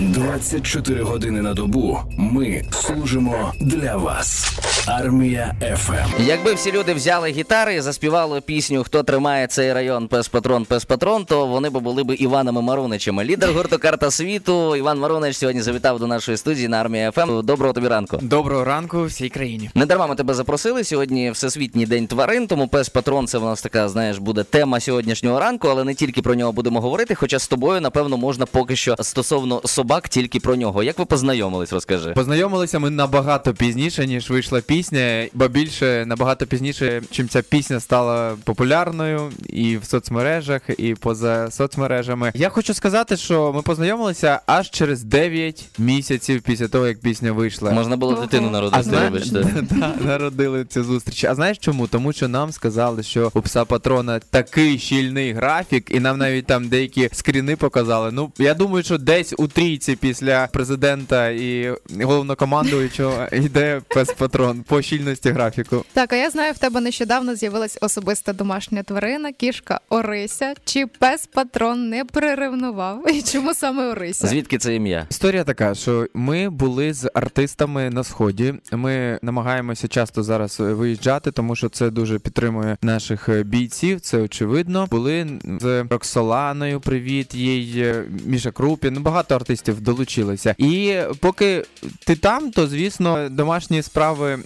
24 0.00 1.02
години 1.02 1.42
на 1.42 1.54
добу. 1.54 1.98
Ми 2.16 2.62
служимо 2.70 3.52
для 3.60 3.96
вас. 3.96 4.52
Армія 4.86 5.54
FM. 5.60 6.22
Якби 6.22 6.54
всі 6.54 6.72
люди 6.72 6.94
взяли 6.94 7.30
гітари 7.30 7.74
і 7.74 7.80
заспівали 7.80 8.40
пісню 8.40 8.84
Хто 8.84 9.02
тримає 9.02 9.46
цей 9.46 9.72
район 9.72 10.08
пес 10.08 10.28
патрон, 10.28 10.64
пес 10.64 10.84
патрон, 10.84 11.24
то 11.24 11.46
вони 11.46 11.70
б 11.70 11.78
були 11.78 12.04
б 12.04 12.14
Іванами 12.18 12.62
Маруничами. 12.62 13.24
Лідер 13.24 13.52
гурту 13.52 13.78
Карта 13.78 14.10
світу. 14.10 14.76
Іван 14.76 14.98
Марунич 14.98 15.36
сьогодні 15.36 15.62
завітав 15.62 15.98
до 15.98 16.06
нашої 16.06 16.36
студії 16.36 16.68
на 16.68 16.80
Армія 16.80 17.10
FM. 17.10 17.40
Доброго 17.42 17.72
тобі 17.72 17.88
ранку. 17.88 18.18
Доброго 18.22 18.64
ранку 18.64 19.04
всій 19.04 19.28
країні. 19.28 19.70
Не 19.74 19.86
дарма 19.86 20.06
ми 20.06 20.14
тебе 20.14 20.34
запросили. 20.34 20.84
Сьогодні 20.84 21.30
Всесвітній 21.30 21.86
день 21.86 22.06
тварин, 22.06 22.46
тому 22.46 22.68
пес 22.68 22.88
патрон 22.88 23.26
це 23.26 23.38
в 23.38 23.44
нас 23.44 23.62
така, 23.62 23.88
знаєш, 23.88 24.18
буде 24.18 24.42
тема 24.44 24.80
сьогоднішнього 24.80 25.40
ранку, 25.40 25.68
але 25.68 25.84
не 25.84 25.94
тільки 25.94 26.22
про 26.22 26.34
нього 26.34 26.52
будемо 26.52 26.80
говорити. 26.80 27.14
Хоча 27.14 27.38
з 27.38 27.48
тобою, 27.48 27.80
напевно, 27.80 28.16
можна 28.16 28.46
поки 28.46 28.76
що 28.76 28.96
стосовно 29.00 29.62
собак 29.64 29.85
тільки 30.08 30.40
про 30.40 30.56
нього. 30.56 30.82
Як 30.82 30.98
ви 30.98 31.04
познайомились, 31.04 31.72
розкажи. 31.72 32.12
Познайомилися 32.12 32.78
ми 32.78 32.90
набагато 32.90 33.54
пізніше, 33.54 34.06
ніж 34.06 34.30
вийшла 34.30 34.60
пісня, 34.60 35.26
бо 35.34 35.48
більше 35.48 36.04
набагато 36.06 36.46
пізніше, 36.46 37.02
чим 37.10 37.28
ця 37.28 37.42
пісня 37.42 37.80
стала 37.80 38.36
популярною 38.44 39.32
і 39.48 39.76
в 39.76 39.84
соцмережах, 39.84 40.62
і 40.78 40.94
поза 40.94 41.50
соцмережами. 41.50 42.32
Я 42.34 42.48
хочу 42.48 42.74
сказати, 42.74 43.16
що 43.16 43.52
ми 43.52 43.62
познайомилися 43.62 44.40
аж 44.46 44.70
через 44.70 45.02
9 45.02 45.64
місяців 45.78 46.42
після 46.42 46.68
того, 46.68 46.86
як 46.86 47.00
пісня 47.00 47.32
вийшла. 47.32 47.70
Можна 47.70 47.96
було 47.96 48.14
дитину 48.14 48.50
народити, 48.50 48.82
зна... 48.82 49.00
вибачте. 49.00 49.46
Да, 49.76 49.94
народили 50.04 50.64
цю 50.64 50.84
зустріч. 50.84 51.24
А 51.24 51.34
знаєш 51.34 51.58
чому? 51.58 51.86
Тому 51.86 52.12
що 52.12 52.28
нам 52.28 52.52
сказали, 52.52 53.02
що 53.02 53.30
у 53.34 53.40
пса 53.40 53.64
патрона 53.64 54.18
такий 54.18 54.78
щільний 54.78 55.32
графік, 55.32 55.90
і 55.90 56.00
нам 56.00 56.18
навіть 56.18 56.46
там 56.46 56.68
деякі 56.68 57.08
скріни 57.12 57.56
показали. 57.56 58.12
Ну 58.12 58.32
я 58.38 58.54
думаю, 58.54 58.84
що 58.84 58.98
десь 58.98 59.34
у 59.38 59.48
трійці 59.76 59.96
після 59.96 60.48
президента 60.52 61.28
і 61.28 61.74
головнокомандуючого 62.02 63.26
йде 63.32 63.80
пес 63.88 64.12
патрон 64.12 64.62
по 64.62 64.82
щільності 64.82 65.30
графіку. 65.30 65.84
Так, 65.92 66.12
а 66.12 66.16
я 66.16 66.30
знаю, 66.30 66.52
в 66.52 66.58
тебе 66.58 66.80
нещодавно 66.80 67.34
з'явилась 67.34 67.78
особиста 67.80 68.32
домашня 68.32 68.82
тварина, 68.82 69.32
кішка 69.32 69.80
Орися. 69.88 70.54
Чи 70.64 70.86
пес 70.86 71.26
патрон 71.26 71.88
не 71.88 72.04
приревнував? 72.04 73.10
І 73.14 73.22
чому 73.22 73.54
саме 73.54 73.86
Орися? 73.86 74.26
Звідки 74.26 74.58
це 74.58 74.74
ім'я? 74.74 75.06
Історія 75.10 75.44
така, 75.44 75.74
що 75.74 76.06
ми 76.14 76.50
були 76.50 76.92
з 76.92 77.10
артистами 77.14 77.90
на 77.90 78.04
сході. 78.04 78.54
Ми 78.72 79.18
намагаємося 79.22 79.88
часто 79.88 80.22
зараз 80.22 80.60
виїжджати, 80.60 81.30
тому 81.30 81.56
що 81.56 81.68
це 81.68 81.90
дуже 81.90 82.18
підтримує 82.18 82.76
наших 82.82 83.28
бійців. 83.44 84.00
Це 84.00 84.18
очевидно. 84.18 84.86
Були 84.90 85.26
з 85.60 85.86
Роксоланою. 85.90 86.80
Привіт, 86.80 87.34
їй 87.34 87.82
е, 87.82 88.04
Міша 88.26 88.50
Крупін. 88.50 88.94
Ну, 88.94 89.00
багато 89.00 89.34
артистів 89.34 89.65
долучилися. 89.72 90.54
І 90.58 90.96
поки 91.20 91.64
ти 92.04 92.16
там, 92.16 92.50
то 92.50 92.66
звісно 92.66 93.28
домашні 93.28 93.82
справи. 93.82 94.38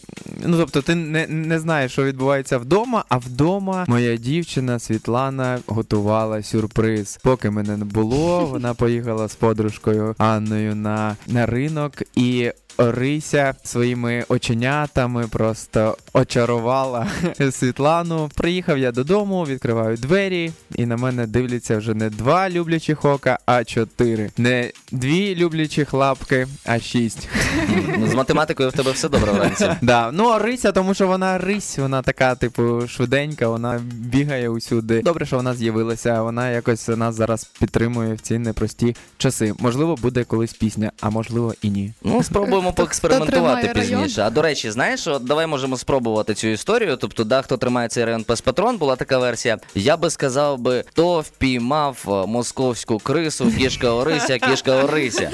Ну 0.47 0.59
тобто, 0.59 0.83
ти 0.83 0.95
не, 0.95 1.27
не 1.27 1.59
знаєш, 1.59 1.93
що 1.93 2.05
відбувається 2.05 2.59
вдома. 2.59 3.05
А 3.09 3.17
вдома 3.19 3.85
моя 3.89 4.17
дівчина 4.17 4.79
Світлана 4.79 5.59
готувала 5.67 6.43
сюрприз. 6.43 7.19
Поки 7.23 7.51
мене 7.51 7.77
не 7.77 7.85
було, 7.85 8.47
вона 8.47 8.75
поїхала 8.75 9.29
з 9.29 9.35
подружкою 9.35 10.15
Анною 10.19 10.75
на, 10.75 11.17
на 11.27 11.47
ринок 11.47 11.93
і. 12.15 12.53
Орися 12.81 13.55
своїми 13.65 14.25
оченятами 14.29 15.29
просто 15.31 15.97
очарувала 16.13 17.07
Світлану. 17.51 18.31
Приїхав 18.35 18.79
я 18.79 18.93
додому, 18.93 19.45
відкриваю 19.45 19.97
двері, 19.97 20.53
і 20.75 20.87
на 20.87 20.97
мене 20.97 21.27
дивляться 21.27 21.77
вже 21.77 21.95
не 21.95 22.11
два 22.11 22.51
люблячих 22.51 23.05
ока, 23.05 23.39
а 23.47 23.65
чотири. 23.65 24.31
Не 24.37 24.71
дві 24.93 25.37
люблячих 25.37 25.93
лапки, 25.93 26.47
а 26.65 26.79
шість. 26.79 27.29
З 28.11 28.15
математикою 28.15 28.69
в 28.69 28.73
тебе 28.73 28.93
все 28.93 29.09
добре 29.09 29.33
вранці. 29.33 29.71
Да, 29.83 30.11
ну 30.13 30.25
Орися, 30.25 30.73
тому 30.73 30.95
що 30.95 31.07
вона 31.07 31.39
рись, 31.39 31.79
вона 31.79 32.03
така, 32.03 32.35
типу, 32.35 32.89
швиденька, 32.89 33.49
вона 33.49 33.81
бігає 33.85 34.49
усюди. 34.49 35.03
Добре, 35.03 35.27
що 35.27 35.37
вона 35.37 35.55
з'явилася. 35.55 36.23
Вона 36.23 36.51
якось 36.51 36.89
нас 36.89 37.15
зараз 37.15 37.45
підтримує 37.45 38.15
в 38.15 38.21
ці 38.21 38.39
непрості 38.39 38.97
часи. 39.19 39.55
Можливо, 39.59 39.97
буде 39.97 40.25
колись 40.25 40.53
пісня, 40.53 40.93
а 41.01 41.11
можливо 41.11 41.55
і 41.63 41.71
ні. 41.71 41.93
Ну, 42.03 42.23
спробуємо 42.23 42.73
поекспериментувати 42.77 43.69
тримає 43.69 43.75
пізніше. 43.75 44.23
А 44.23 44.31
до 44.31 44.43
речі, 44.43 44.71
знаєш, 44.71 45.07
от 45.07 45.25
давай 45.25 45.47
можемо 45.47 45.77
спробувати 45.77 46.35
цю 46.35 46.49
історію. 46.49 46.97
Тобто, 46.97 47.25
да, 47.25 47.43
хто 47.43 47.57
тримає 47.57 47.89
цей 47.89 48.05
район 48.05 48.25
пес 48.25 48.41
патрон, 48.41 48.77
була 48.77 48.97
така 48.97 49.19
версія. 49.19 49.59
Я 49.75 49.97
би 49.97 50.11
сказав 50.11 50.59
би, 50.59 50.85
хто 50.89 51.21
впіймав 51.21 52.05
е, 52.09 52.27
московську 52.27 52.99
крису, 52.99 53.53
кішка 53.59 53.91
Орися, 53.91 54.39
кішка 54.39 54.85
Орися. 54.85 55.31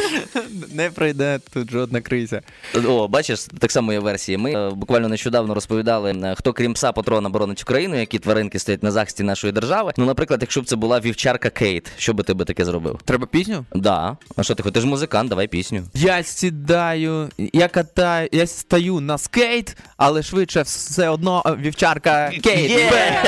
Не 0.72 0.90
прийде 0.90 1.40
тут 1.52 1.70
жодна 1.70 2.00
крися. 2.08 2.42
О, 2.88 3.08
бачиш, 3.08 3.46
так 3.58 3.72
само 3.72 3.92
є 3.92 3.98
версії. 3.98 4.38
Ми 4.38 4.52
е, 4.52 4.70
буквально 4.70 5.08
нещодавно 5.08 5.54
розповідали, 5.54 6.10
е, 6.24 6.34
хто 6.38 6.52
крім 6.52 6.74
пса 6.74 6.92
патрона 6.92 7.28
боронить 7.28 7.62
Україну, 7.62 8.00
які 8.00 8.18
тваринки 8.18 8.58
стоять 8.58 8.82
на 8.82 8.90
захисті 8.90 9.22
нашої 9.22 9.52
держави. 9.52 9.92
Ну, 9.96 10.04
наприклад, 10.06 10.38
якщо 10.42 10.62
б 10.62 10.64
це 10.64 10.76
була 10.76 11.00
вівчарка 11.00 11.50
Кейт, 11.50 11.92
що 11.98 12.14
би 12.14 12.22
ти 12.24 12.34
би 12.34 12.44
таке 12.44 12.64
зробив? 12.64 13.00
Треба 13.04 13.26
пісню? 13.26 13.64
Да. 13.74 14.16
А 14.36 14.42
що 14.42 14.54
ти 14.54 14.62
хочеш? 14.62 14.74
Ти 14.74 14.80
ж 14.80 14.86
музикант, 14.86 15.28
давай 15.28 15.48
пісню. 15.48 15.82
Я 15.94 16.22
сідаю, 16.22 17.28
я 17.52 17.68
катаю, 17.68 18.28
я 18.32 18.46
стаю 18.46 19.00
на 19.00 19.18
скейт, 19.18 19.76
але 19.96 20.22
швидше 20.22 20.62
все 20.62 21.08
одно 21.08 21.42
е, 21.46 21.56
вівчарка 21.62 22.30
кейт. 22.42 22.70
Є! 22.70 23.22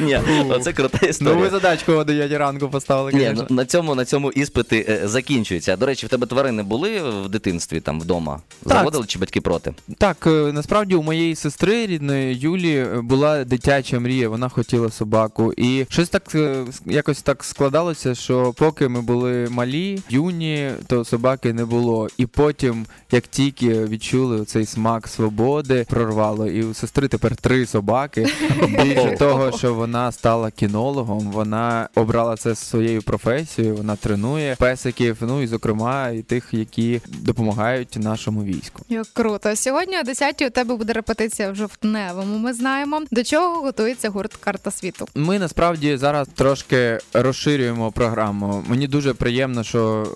Ні, 0.00 0.18
оце 0.50 0.72
крута 0.72 0.98
Ну 1.02 1.08
історія. 1.08 1.34
ви 1.34 1.50
задачку 1.50 1.92
о 1.92 2.04
9 2.04 2.32
ранку 2.32 2.68
поставили, 2.68 3.12
Ні, 3.12 3.20
звісно. 3.28 3.46
ну, 3.50 3.56
на 3.56 3.64
цьому 3.64 3.94
на 3.94 4.04
цьому 4.04 4.32
іспити 4.32 4.86
е, 4.88 5.08
закінчуються. 5.08 5.76
До 5.76 5.86
речі, 5.86 6.06
в 6.06 6.08
тебе 6.08 6.26
тварини 6.26 6.62
були 6.62 7.00
в 7.00 7.28
дитинстві 7.28 7.45
там 7.82 8.00
вдома? 8.00 8.40
Так. 8.64 8.72
Заводили 8.72 9.06
чи 9.06 9.18
батьки 9.18 9.40
проти? 9.40 9.74
Так, 9.98 10.26
е, 10.26 10.30
насправді 10.52 10.94
у 10.94 11.02
моєї 11.02 11.34
сестри 11.34 11.86
рідної 11.86 12.34
Юлі 12.34 12.76
е, 12.76 13.00
була 13.02 13.44
дитяча 13.44 14.00
мрія, 14.00 14.28
вона 14.28 14.48
хотіла 14.48 14.90
собаку. 14.90 15.52
І 15.56 15.86
щось 15.88 16.08
так 16.08 16.34
е, 16.34 16.64
якось 16.86 17.22
так 17.22 17.44
складалося, 17.44 18.14
що 18.14 18.52
поки 18.56 18.88
ми 18.88 19.02
були 19.02 19.48
малі, 19.50 20.02
юні, 20.08 20.70
то 20.86 21.04
собаки 21.04 21.52
не 21.52 21.64
було. 21.64 22.08
І 22.16 22.26
потім, 22.26 22.86
як 23.10 23.26
тільки 23.26 23.84
відчули 23.84 24.44
цей 24.44 24.66
смак 24.66 25.08
свободи, 25.08 25.86
прорвало. 25.90 26.46
І 26.46 26.62
у 26.62 26.74
сестри 26.74 27.08
тепер 27.08 27.36
три 27.36 27.66
собаки. 27.66 28.26
Більше 28.82 29.16
того, 29.18 29.58
що 29.58 29.74
вона 29.74 30.12
стала 30.12 30.50
кінологом, 30.50 31.18
вона 31.18 31.88
обрала 31.94 32.36
це 32.36 32.54
своєю 32.54 33.02
професією, 33.02 33.74
вона 33.76 33.96
тренує 33.96 34.56
песиків, 34.58 35.16
ну 35.20 35.42
і 35.42 35.46
зокрема 35.46 36.08
і 36.08 36.22
тих, 36.22 36.48
які 36.52 37.00
допомагають 37.06 37.35
нашому 38.06 38.44
війську. 38.44 38.82
Як 38.88 39.06
круто. 39.12 39.56
Сьогодні 39.56 39.98
о 40.00 40.02
10 40.02 40.42
у 40.42 40.50
тебе 40.50 40.76
буде 40.76 40.92
репетиція 40.92 41.50
в 41.50 41.54
жовтневому. 41.54 42.38
Ми 42.38 42.52
знаємо, 42.52 43.02
до 43.10 43.24
чого 43.24 43.62
готується 43.62 44.10
гурт 44.10 44.36
Карта 44.36 44.70
світу. 44.70 45.08
Ми 45.14 45.38
насправді 45.38 45.96
зараз 45.96 46.28
трошки 46.34 46.98
розширюємо 47.12 47.92
програму. 47.92 48.64
Мені 48.68 48.86
дуже 48.86 49.14
приємно, 49.14 49.64
що 49.64 50.06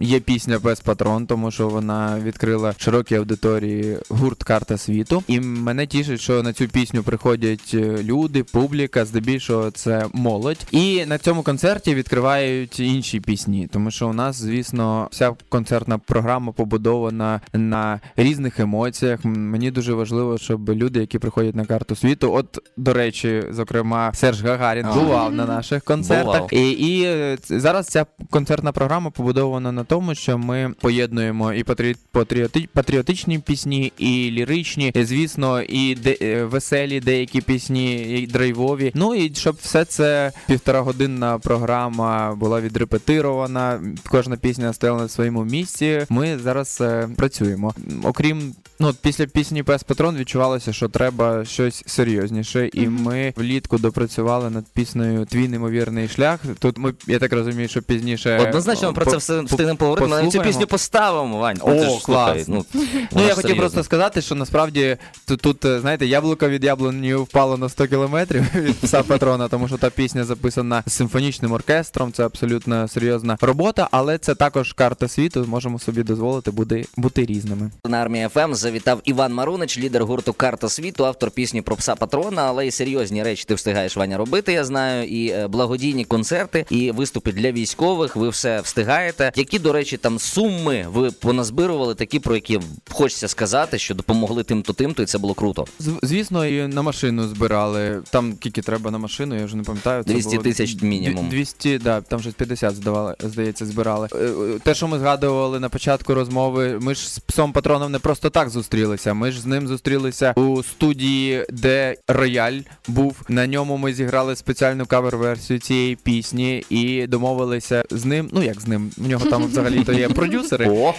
є 0.00 0.20
пісня 0.20 0.58
без 0.58 0.80
патрон, 0.80 1.26
тому 1.26 1.50
що 1.50 1.68
вона 1.68 2.20
відкрила 2.24 2.74
широкій 2.78 3.14
аудиторії 3.14 3.98
гурт 4.08 4.42
Карта 4.42 4.78
світу. 4.78 5.22
І 5.28 5.40
мене 5.40 5.86
тішить, 5.86 6.20
що 6.20 6.42
на 6.42 6.52
цю 6.52 6.68
пісню 6.68 7.02
приходять 7.02 7.70
е, 7.74 7.98
люди, 8.02 8.44
публіка, 8.44 9.04
здебільшого 9.04 9.70
це 9.70 10.06
молодь. 10.12 10.66
І 10.70 11.06
на 11.06 11.18
цьому 11.18 11.42
концерті 11.42 11.94
відкривають 11.94 12.80
інші 12.80 13.20
пісні, 13.20 13.68
тому 13.72 13.90
що 13.90 14.08
у 14.08 14.12
нас, 14.12 14.36
звісно, 14.36 15.08
вся 15.10 15.34
концертна 15.48 15.98
програма 15.98 16.52
побудована 16.70 17.40
на 17.52 18.00
різних 18.16 18.60
емоціях. 18.60 19.24
Мені 19.24 19.70
дуже 19.70 19.94
важливо, 19.94 20.38
щоб 20.38 20.70
люди, 20.70 21.00
які 21.00 21.18
приходять 21.18 21.56
на 21.56 21.64
карту 21.64 21.96
світу, 21.96 22.32
от 22.32 22.58
до 22.76 22.92
речі, 22.92 23.42
зокрема, 23.50 24.10
Серж 24.14 24.42
Гагарін 24.42 24.86
А. 24.86 24.94
бував 24.94 25.34
на 25.34 25.46
наших 25.46 25.84
концертах. 25.84 26.24
Бував. 26.24 26.54
І, 26.54 26.70
і 26.70 27.02
е, 27.04 27.38
зараз 27.42 27.86
ця 27.86 28.06
концертна 28.30 28.72
програма 28.72 29.10
побудована 29.10 29.72
на 29.72 29.84
тому, 29.84 30.14
що 30.14 30.38
ми 30.38 30.72
поєднуємо 30.80 31.52
і 31.52 31.64
патріоти, 32.12 32.68
патріотичні 32.72 33.38
пісні, 33.38 33.92
і 33.98 34.30
ліричні, 34.30 34.92
і, 34.94 35.04
звісно, 35.04 35.62
і 35.62 35.94
де, 35.94 36.16
е, 36.22 36.44
веселі 36.44 37.00
деякі 37.00 37.40
пісні, 37.40 37.94
і 37.94 38.26
драйвові. 38.26 38.92
Ну 38.94 39.14
і 39.14 39.34
щоб 39.34 39.56
все 39.60 39.84
це 39.84 40.32
півторагодинна 40.46 41.38
програма 41.38 42.34
була 42.34 42.60
відрепетирована, 42.60 43.80
кожна 44.10 44.36
пісня 44.36 44.72
стояла 44.72 45.02
на 45.02 45.08
своєму 45.08 45.44
місці. 45.44 46.06
Ми 46.08 46.38
зараз 46.38 46.59
зараз 46.64 46.80
е, 46.80 47.08
працюємо. 47.16 47.74
Окрім 48.04 48.54
ну 48.80 48.94
після 49.02 49.26
пісні 49.26 49.62
Пес 49.62 49.82
Патрон 49.82 50.16
відчувалося, 50.16 50.72
що 50.72 50.88
треба 50.88 51.44
щось 51.44 51.82
серйозніше, 51.86 52.70
і 52.72 52.86
Мгм. 52.86 53.02
ми 53.02 53.32
влітку 53.36 53.78
допрацювали 53.78 54.50
над 54.50 54.64
піснею 54.74 55.24
Твій 55.24 55.48
неймовірний 55.48 56.08
шлях. 56.08 56.40
Тут 56.58 56.78
ми, 56.78 56.94
я 57.06 57.18
так 57.18 57.32
розумію, 57.32 57.68
що 57.68 57.82
пізніше 57.82 58.38
Однозначно 58.38 58.88
ми 58.88 58.94
про 58.94 59.06
це 59.06 59.16
все 59.16 59.40
встигнемо 59.40 59.76
поговорити. 59.76 60.10
Ми 60.10 60.16
навіть 60.16 60.32
цю 60.32 60.40
пісню 60.40 60.66
поставимо, 60.66 61.38
Вань. 61.38 61.58
О, 61.60 61.84
слухай, 61.84 62.00
клас. 62.04 62.48
Ну, 62.48 62.64
Ну, 63.12 63.26
я 63.26 63.34
хотів 63.34 63.56
просто 63.56 63.82
сказати, 63.82 64.22
що 64.22 64.34
насправді 64.34 64.96
тут, 65.26 65.40
тут, 65.40 65.64
е, 65.64 65.80
знаєте, 65.80 66.06
яблуко 66.06 66.48
від 66.48 66.64
яблуні 66.64 67.14
впало 67.14 67.56
на 67.56 67.68
100 67.68 67.86
кілометрів 67.86 68.44
від 68.54 68.76
пса 68.76 69.02
патрона, 69.02 69.48
тому 69.48 69.68
що 69.68 69.76
та 69.76 69.90
пісня 69.90 70.24
записана 70.24 70.82
симфонічним 70.86 71.52
оркестром. 71.52 72.12
Це 72.12 72.26
абсолютно 72.26 72.88
серйозна 72.88 73.36
робота, 73.40 73.88
але 73.90 74.18
це 74.18 74.34
також 74.34 74.72
карта 74.72 75.08
світу. 75.08 75.44
Можемо 75.48 75.78
собі 75.78 76.02
дозволити 76.02 76.49
бути, 76.50 76.84
бути 76.96 77.26
різними. 77.26 77.70
На 77.84 77.98
армії 77.98 78.28
ФМ 78.28 78.54
завітав 78.54 79.00
Іван 79.04 79.34
Марунич, 79.34 79.78
лідер 79.78 80.04
гурту 80.04 80.32
Карта 80.32 80.68
світу, 80.68 81.06
автор 81.06 81.30
пісні 81.30 81.62
про 81.62 81.76
пса 81.76 81.94
патрона, 81.94 82.42
але 82.42 82.66
і 82.66 82.70
серйозні 82.70 83.22
речі 83.22 83.44
ти 83.48 83.54
встигаєш 83.54 83.96
Ваня 83.96 84.16
робити. 84.16 84.52
Я 84.52 84.64
знаю, 84.64 85.08
і 85.08 85.28
е, 85.28 85.48
благодійні 85.48 86.04
концерти, 86.04 86.66
і 86.70 86.90
виступи 86.90 87.32
для 87.32 87.52
військових. 87.52 88.16
Ви 88.16 88.28
все 88.28 88.60
встигаєте. 88.60 89.32
Які, 89.36 89.58
до 89.58 89.72
речі, 89.72 89.96
там 89.96 90.18
суми 90.18 90.86
ви 90.92 91.10
поназбирували, 91.10 91.94
такі 91.94 92.18
про 92.18 92.34
які 92.34 92.60
хочеться 92.90 93.28
сказати, 93.28 93.78
що 93.78 93.94
допомогли 93.94 94.42
тим-то 94.42 94.72
тим-то, 94.72 95.02
і 95.02 95.06
це 95.06 95.18
було 95.18 95.34
круто. 95.34 95.64
Звісно, 96.02 96.46
і 96.46 96.66
на 96.66 96.82
машину 96.82 97.28
збирали. 97.28 98.02
Там 98.10 98.34
скільки 98.36 98.62
треба 98.62 98.90
на 98.90 98.98
машину, 98.98 99.38
я 99.38 99.44
вже 99.44 99.56
не 99.56 99.62
пам'ятаю. 99.62 100.02
Це 100.02 100.12
200 100.12 100.30
було 100.30 100.42
тисяч 100.42 100.82
мінімум. 100.82 101.28
200, 101.28 101.78
да, 101.78 102.00
там 102.00 102.18
вже 102.18 102.30
50, 102.30 102.74
здавали, 102.74 103.14
здається, 103.20 103.66
збирали. 103.66 104.08
Е, 104.14 104.18
е, 104.18 104.58
Те, 104.62 104.74
що 104.74 104.88
ми 104.88 104.98
згадували 104.98 105.60
на 105.60 105.68
початку 105.68 106.14
розмови, 106.14 106.39
ми 106.80 106.94
ж 106.94 107.10
з 107.14 107.18
псом 107.18 107.52
патроном 107.52 107.92
не 107.92 107.98
просто 107.98 108.30
так 108.30 108.48
зустрілися. 108.48 109.14
Ми 109.14 109.30
ж 109.30 109.40
з 109.40 109.46
ним 109.46 109.68
зустрілися 109.68 110.32
у 110.36 110.62
студії, 110.62 111.46
де 111.50 111.96
рояль 112.08 112.60
був. 112.88 113.16
На 113.28 113.46
ньому 113.46 113.76
ми 113.76 113.94
зіграли 113.94 114.36
спеціальну 114.36 114.86
кавер-версію 114.86 115.58
цієї 115.58 115.96
пісні 115.96 116.64
і 116.70 117.06
домовилися 117.06 117.84
з 117.90 118.04
ним. 118.04 118.30
Ну 118.32 118.42
як 118.42 118.60
з 118.60 118.66
ним? 118.66 118.90
У 118.98 119.06
нього 119.06 119.26
там 119.26 119.46
взагалі 119.46 119.84
то 119.84 119.92
є 119.92 120.08
продюсери. 120.08 120.70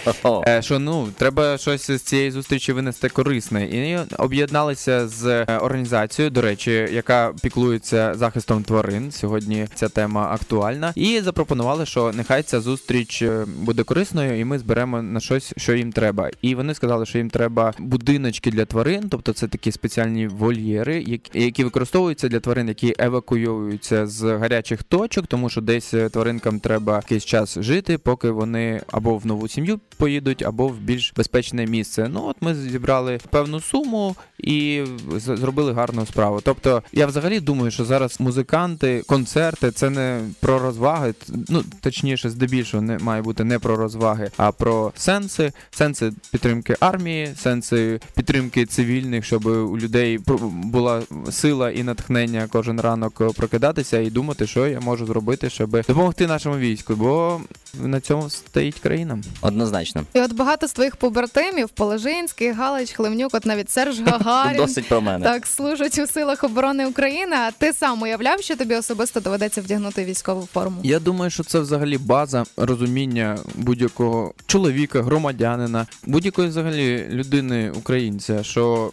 Е, 0.48 0.62
що 0.62 0.78
ну 0.78 1.08
треба 1.18 1.58
щось 1.58 1.90
з 1.90 1.98
цієї 1.98 2.30
зустрічі 2.30 2.72
винести 2.72 3.08
корисне, 3.08 3.64
і 3.64 3.98
об'єдналися 4.18 5.08
з 5.08 5.26
е, 5.26 5.58
організацією, 5.62 6.30
до 6.30 6.42
речі, 6.42 6.88
яка 6.92 7.32
піклується 7.42 8.14
захистом 8.14 8.62
тварин. 8.62 9.12
Сьогодні 9.12 9.66
ця 9.74 9.88
тема 9.88 10.28
актуальна, 10.32 10.92
і 10.96 11.20
запропонували, 11.20 11.86
що 11.86 12.12
нехай 12.12 12.42
ця 12.42 12.60
зустріч 12.60 13.22
е, 13.22 13.44
буде 13.56 13.82
корисною, 13.82 14.40
і 14.40 14.44
ми 14.44 14.58
зберемо 14.58 15.02
на 15.02 15.20
щось, 15.32 15.52
що 15.56 15.74
їм 15.74 15.92
треба. 15.92 16.30
І 16.42 16.54
вони 16.54 16.74
сказали, 16.74 17.06
що 17.06 17.18
їм 17.18 17.30
треба 17.30 17.74
будиночки 17.78 18.50
для 18.50 18.64
тварин, 18.64 19.08
тобто 19.08 19.32
це 19.32 19.48
такі 19.48 19.72
спеціальні 19.72 20.26
вольєри, 20.26 21.04
які, 21.34 21.64
використовуються 21.64 22.28
для 22.28 22.40
тварин, 22.40 22.68
які 22.68 22.94
евакуюються 22.98 24.06
з 24.06 24.22
гарячих 24.22 24.82
точок, 24.82 25.26
тому 25.26 25.50
що 25.50 25.60
десь 25.60 25.94
е, 25.94 26.08
тваринкам 26.08 26.60
треба 26.60 26.96
якийсь 26.96 27.24
час 27.24 27.58
жити, 27.60 27.98
поки 27.98 28.30
вони 28.30 28.80
або 28.92 29.16
в 29.16 29.26
нову 29.26 29.48
сім'ю 29.48 29.80
поїдуть, 29.96 30.42
або 30.42 30.68
в 30.68 30.78
більш 30.78 31.12
безпечне 31.16 31.66
місце. 31.66 32.10
Ну 32.12 32.24
от 32.26 32.36
ми 32.40 32.54
зібрали 32.54 33.20
певну 33.30 33.60
суму 33.60 34.16
і 34.38 34.84
зробили 35.18 35.72
гарну 35.72 36.06
справу. 36.06 36.40
Тобто, 36.44 36.82
я 36.92 37.06
взагалі 37.06 37.40
думаю, 37.40 37.70
що 37.70 37.84
зараз 37.84 38.20
музиканти, 38.20 39.02
концерти 39.06 39.70
це 39.70 39.90
не 39.90 40.20
про 40.40 40.58
розваги, 40.58 41.14
ну 41.48 41.64
точніше, 41.80 42.30
здебільшого 42.30 42.82
не 42.82 42.98
має 42.98 43.22
бути 43.22 43.44
не 43.44 43.58
про 43.58 43.76
розваги, 43.76 44.30
а 44.36 44.52
про 44.52 44.92
сенси, 45.12 45.52
сенси 45.70 46.12
підтримки 46.30 46.76
армії, 46.80 47.34
сенси 47.36 48.00
підтримки 48.14 48.66
цивільних, 48.66 49.24
щоб 49.24 49.46
у 49.46 49.78
людей 49.78 50.18
була 50.52 51.02
сила 51.30 51.70
і 51.70 51.82
натхнення 51.82 52.48
кожен 52.52 52.80
ранок 52.80 53.34
прокидатися 53.34 54.00
і 54.00 54.10
думати, 54.10 54.46
що 54.46 54.66
я 54.66 54.80
можу 54.80 55.06
зробити, 55.06 55.50
щоб 55.50 55.70
допомогти 55.70 56.26
нашому 56.26 56.56
війську, 56.56 56.94
бо 56.94 57.40
на 57.74 58.00
цьому 58.00 58.30
стоїть 58.30 58.78
країна. 58.78 59.18
Однозначно. 59.40 60.02
І 60.14 60.20
от 60.20 60.32
багато 60.32 60.68
з 60.68 60.72
твоїх 60.72 60.96
побратимів 60.96 61.68
Положинський, 61.68 62.52
Галич, 62.52 62.92
Хлевнюк, 62.92 63.34
от 63.34 63.46
навіть 63.46 63.70
Серж 63.70 64.00
Гагарін. 64.00 64.56
Досить 64.56 64.88
про 64.88 65.00
мене. 65.00 65.24
Так, 65.24 65.46
служать 65.46 65.98
у 65.98 66.06
силах 66.06 66.44
оборони 66.44 66.86
України. 66.86 67.36
А 67.36 67.50
ти 67.50 67.72
сам 67.72 68.02
уявляв, 68.02 68.42
що 68.42 68.56
тобі 68.56 68.74
особисто 68.74 69.20
доведеться 69.20 69.60
вдягнути 69.60 70.04
військову 70.04 70.48
форму? 70.52 70.80
Я 70.82 70.98
думаю, 70.98 71.30
що 71.30 71.44
це 71.44 71.60
взагалі 71.60 71.98
база 71.98 72.44
розуміння 72.56 73.38
будь-якого 73.54 74.34
чоловіка, 74.46 75.02
громадянина, 75.02 75.86
будь-якої 76.06 76.48
взагалі 76.48 77.06
людини, 77.10 77.70
українця, 77.70 78.42
що 78.42 78.92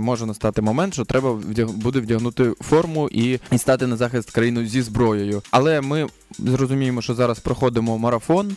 може 0.00 0.26
настати 0.26 0.62
момент, 0.62 0.94
що 0.94 1.04
треба 1.04 1.32
вдяг... 1.32 1.68
буде 1.68 2.00
вдягнути 2.00 2.52
форму 2.60 3.08
і, 3.12 3.38
стати 3.56 3.86
на 3.86 3.96
захист 3.96 4.30
країни 4.30 4.66
зі 4.66 4.82
зброєю. 4.82 5.42
Але 5.50 5.80
ми 5.80 6.06
зрозуміємо, 6.38 7.02
що 7.02 7.14
зараз 7.14 7.38
проходимо 7.38 7.98
марафон. 7.98 8.56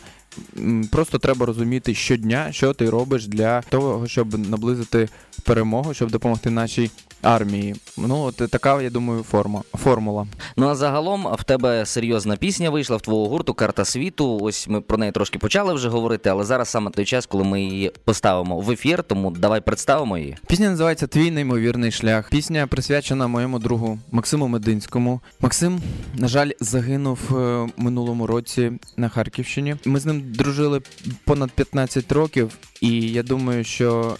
Просто 0.90 1.18
треба 1.18 1.46
розуміти 1.46 1.94
щодня, 1.94 2.52
що 2.52 2.72
ти 2.72 2.90
робиш 2.90 3.26
для 3.26 3.62
того, 3.62 4.06
щоб 4.06 4.48
наблизити 4.48 5.08
перемогу, 5.44 5.94
щоб 5.94 6.10
допомогти 6.10 6.50
нашій 6.50 6.90
армії. 7.24 7.74
Ну, 7.96 8.22
от 8.22 8.36
така, 8.36 8.82
я 8.82 8.90
думаю, 8.90 9.22
форма 9.22 9.62
формула. 9.74 10.26
Ну 10.56 10.68
а 10.68 10.74
загалом 10.74 11.28
в 11.38 11.44
тебе 11.44 11.86
серйозна 11.86 12.36
пісня 12.36 12.70
вийшла 12.70 12.96
в 12.96 13.00
твого 13.00 13.28
гурту 13.28 13.54
Карта 13.54 13.84
світу. 13.84 14.38
Ось 14.42 14.68
ми 14.68 14.80
про 14.80 14.98
неї 14.98 15.12
трошки 15.12 15.38
почали 15.38 15.74
вже 15.74 15.88
говорити, 15.88 16.30
але 16.30 16.44
зараз 16.44 16.68
саме 16.68 16.90
той 16.90 17.04
час, 17.04 17.26
коли 17.26 17.44
ми 17.44 17.62
її 17.62 17.92
поставимо 18.04 18.60
в 18.60 18.70
ефір, 18.70 19.02
тому 19.02 19.30
давай 19.30 19.60
представимо 19.60 20.18
її. 20.18 20.36
Пісня 20.46 20.70
називається 20.70 21.06
Твій 21.06 21.30
неймовірний 21.30 21.92
шлях. 21.92 22.30
Пісня 22.30 22.66
присвячена 22.66 23.26
моєму 23.26 23.58
другу 23.58 23.98
Максиму 24.12 24.48
Мединському. 24.48 25.20
Максим, 25.40 25.80
на 26.14 26.28
жаль, 26.28 26.50
загинув 26.60 27.18
е, 27.36 27.68
минулому 27.76 28.26
році 28.26 28.72
на 28.96 29.08
Харківщині. 29.08 29.76
Ми 29.84 30.00
з 30.00 30.06
ним 30.06 30.22
дружили 30.32 30.80
понад 31.24 31.50
15 31.50 32.12
років, 32.12 32.58
і 32.80 33.00
я 33.00 33.22
думаю, 33.22 33.64
що 33.64 34.16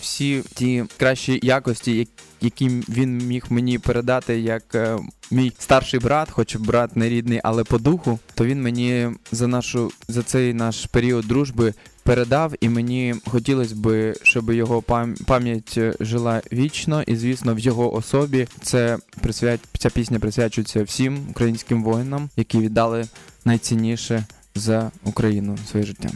всі 0.00 0.42
ті 0.54 0.84
кращі 0.98 1.40
якості, 1.42 2.08
які 2.40 2.68
він 2.68 3.18
міг 3.18 3.44
мені 3.48 3.78
передати 3.78 4.40
як 4.40 4.74
е, 4.74 4.98
мій 5.30 5.52
старший 5.58 6.00
брат, 6.00 6.30
хоч 6.30 6.56
брат 6.56 6.96
не 6.96 7.08
рідний, 7.08 7.40
але 7.44 7.64
по 7.64 7.78
духу, 7.78 8.18
то 8.34 8.44
він 8.44 8.62
мені 8.62 9.08
за 9.32 9.46
нашу 9.46 9.92
за 10.08 10.22
цей 10.22 10.54
наш 10.54 10.86
період 10.86 11.28
дружби 11.28 11.74
передав, 12.02 12.52
і 12.60 12.68
мені 12.68 13.14
хотілося 13.26 13.74
би, 13.74 14.14
щоб 14.22 14.52
його 14.52 14.82
пам'ять 15.26 15.74
е, 15.76 15.94
жила 16.00 16.42
вічно, 16.52 17.02
і 17.02 17.16
звісно, 17.16 17.54
в 17.54 17.58
його 17.58 17.94
особі 17.94 18.46
це 18.62 18.98
присвят... 19.20 19.60
ця 19.78 19.90
пісня 19.90 20.18
присвячується 20.18 20.82
всім 20.82 21.26
українським 21.30 21.84
воїнам, 21.84 22.30
які 22.36 22.58
віддали 22.58 23.08
найцінніше 23.44 24.24
за 24.54 24.90
Україну 25.04 25.58
своє 25.70 25.86
життя. 25.86 26.10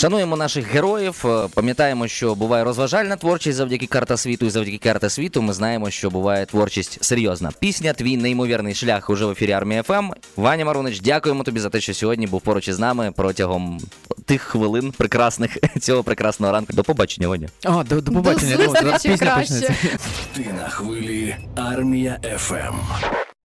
Шануємо 0.00 0.36
наших 0.36 0.66
героїв. 0.66 1.24
е, 1.26 1.48
Пам'ятаємо, 1.54 2.08
що 2.08 2.34
буває 2.34 2.64
розважальна 2.64 3.16
творчість 3.16 3.56
завдяки 3.58 3.86
карта 3.86 4.16
світу, 4.16 4.46
і 4.46 4.50
завдяки 4.50 4.78
карта 4.78 5.10
світу 5.10 5.42
ми 5.42 5.52
знаємо, 5.52 5.90
що 5.90 6.10
буває 6.10 6.46
творчість 6.46 7.04
серйозна. 7.04 7.50
Пісня 7.60 7.92
Твій 7.92 8.16
неймовірний 8.16 8.74
шлях 8.74 9.10
уже 9.10 9.24
в 9.24 9.30
ефірі 9.30 9.52
армії 9.52 9.82
ФМ. 9.82 10.10
Ваня 10.36 10.64
Марунич, 10.64 11.00
дякуємо 11.00 11.42
тобі 11.42 11.60
за 11.60 11.68
те, 11.70 11.80
що 11.80 11.94
сьогодні 11.94 12.26
був 12.26 12.40
поруч 12.40 12.68
із 12.68 12.78
нами 12.78 13.12
протягом 13.16 13.80
тих 14.24 14.42
хвилин 14.42 14.92
прекрасних 14.92 15.56
цього 15.80 16.02
прекрасного 16.04 16.52
ранку. 16.52 16.72
До 16.72 16.84
побачення, 16.84 17.28
Ваня. 17.28 17.48
А, 17.64 17.84
до, 17.84 18.00
до 18.00 18.12
побачення. 18.12 18.56
До 18.56 18.62
зустрічі 18.64 19.08
пісня 19.08 19.16
краще. 19.16 19.54
почнеться. 19.54 19.74
Ти 20.36 20.46
на 20.62 20.68
хвилі 20.68 21.36
Армія 21.56 22.20
ФМ. 22.38 22.74